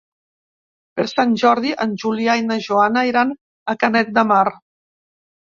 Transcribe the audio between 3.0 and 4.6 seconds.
iran a Canet de Mar.